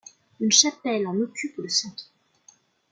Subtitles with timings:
[0.39, 2.11] Une chapelle en occupe le centre.